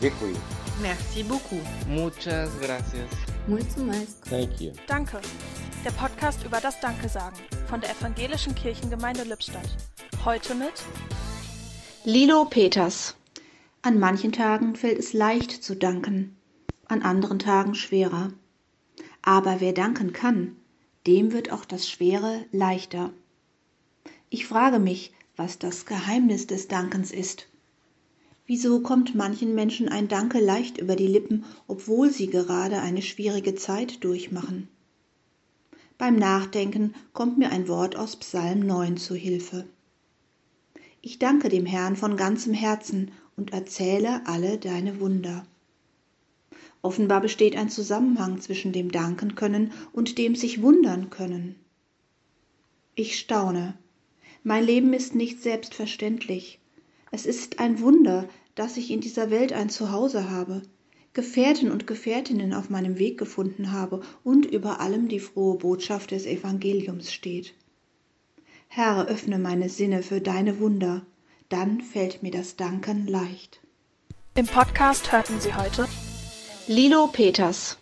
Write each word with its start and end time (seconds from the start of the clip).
Děkuji. 0.00 0.36
Merci 0.80 1.24
beaucoup. 1.24 1.62
Muchas 1.88 2.50
gracias. 2.60 3.10
Mulțumesc. 3.48 4.28
Thank 4.28 4.60
you. 4.60 4.72
Danke. 4.86 5.20
Der 5.84 5.92
Podcast 5.92 6.44
über 6.44 6.60
das 6.60 6.80
Danke 6.80 7.08
sagen 7.08 7.36
von 7.68 7.80
der 7.80 7.90
Evangelischen 7.90 8.54
Kirchengemeinde 8.54 9.24
Lippstadt. 9.24 9.68
Heute 10.24 10.54
mit 10.54 10.72
Lilo 12.04 12.44
Peters. 12.44 13.16
An 13.82 13.98
manchen 13.98 14.30
Tagen 14.30 14.76
fällt 14.76 14.98
es 14.98 15.12
leicht 15.12 15.50
zu 15.64 15.74
danken, 15.74 16.36
an 16.86 17.02
anderen 17.02 17.40
Tagen 17.40 17.74
schwerer. 17.74 18.32
Aber 19.22 19.60
wer 19.60 19.72
danken 19.72 20.12
kann, 20.12 20.56
dem 21.08 21.32
wird 21.32 21.50
auch 21.50 21.64
das 21.64 21.88
Schwere 21.88 22.44
leichter. 22.52 23.10
Ich 24.30 24.46
frage 24.46 24.78
mich, 24.78 25.12
was 25.36 25.58
das 25.58 25.86
Geheimnis 25.86 26.46
des 26.46 26.68
Dankens 26.68 27.10
ist. 27.10 27.48
Wieso 28.48 28.80
kommt 28.80 29.14
manchen 29.14 29.54
Menschen 29.54 29.90
ein 29.90 30.08
Danke 30.08 30.40
leicht 30.40 30.78
über 30.78 30.96
die 30.96 31.06
Lippen, 31.06 31.44
obwohl 31.66 32.10
sie 32.10 32.28
gerade 32.28 32.80
eine 32.80 33.02
schwierige 33.02 33.54
Zeit 33.54 34.02
durchmachen? 34.02 34.68
Beim 35.98 36.16
Nachdenken 36.16 36.94
kommt 37.12 37.36
mir 37.36 37.50
ein 37.50 37.68
Wort 37.68 37.94
aus 37.94 38.16
Psalm 38.16 38.60
9 38.60 38.96
zu 38.96 39.14
Hilfe. 39.14 39.66
Ich 41.02 41.18
danke 41.18 41.50
dem 41.50 41.66
Herrn 41.66 41.94
von 41.94 42.16
ganzem 42.16 42.54
Herzen 42.54 43.10
und 43.36 43.52
erzähle 43.52 44.26
alle 44.26 44.56
deine 44.56 44.98
Wunder. 44.98 45.46
Offenbar 46.80 47.20
besteht 47.20 47.54
ein 47.54 47.68
Zusammenhang 47.68 48.40
zwischen 48.40 48.72
dem 48.72 48.90
Danken 48.90 49.34
können 49.34 49.72
und 49.92 50.16
dem 50.16 50.34
sich 50.34 50.62
wundern 50.62 51.10
können. 51.10 51.56
Ich 52.94 53.18
staune. 53.18 53.76
Mein 54.42 54.64
Leben 54.64 54.94
ist 54.94 55.14
nicht 55.14 55.42
selbstverständlich. 55.42 56.60
Es 57.10 57.26
ist 57.26 57.58
ein 57.58 57.80
Wunder, 57.80 58.28
dass 58.54 58.76
ich 58.76 58.90
in 58.90 59.00
dieser 59.00 59.30
Welt 59.30 59.52
ein 59.52 59.70
Zuhause 59.70 60.30
habe, 60.30 60.62
Gefährten 61.14 61.72
und 61.72 61.86
Gefährtinnen 61.86 62.52
auf 62.52 62.70
meinem 62.70 62.98
Weg 62.98 63.18
gefunden 63.18 63.72
habe 63.72 64.02
und 64.24 64.46
über 64.46 64.80
allem 64.80 65.08
die 65.08 65.20
frohe 65.20 65.58
Botschaft 65.58 66.10
des 66.10 66.26
Evangeliums 66.26 67.12
steht. 67.12 67.54
Herr, 68.68 69.06
öffne 69.08 69.38
meine 69.38 69.68
Sinne 69.68 70.02
für 70.02 70.20
deine 70.20 70.60
Wunder, 70.60 71.06
dann 71.48 71.80
fällt 71.80 72.22
mir 72.22 72.30
das 72.30 72.56
Danken 72.56 73.06
leicht. 73.06 73.60
im 74.34 74.46
Podcast 74.46 75.10
hörten 75.10 75.40
Sie 75.40 75.54
heute 75.54 75.88
Lilo 76.66 77.06
Peters 77.06 77.78